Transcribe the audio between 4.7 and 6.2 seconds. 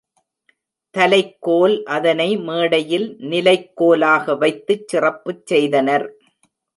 சிறப்புச் செய்தனர்.